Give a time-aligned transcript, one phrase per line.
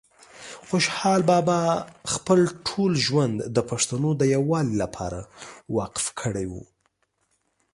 [0.69, 1.59] خوشحال بابا
[2.13, 5.19] خپل ټول ژوند د پښتنو د یووالي لپاره
[5.77, 6.63] وقف کړی وه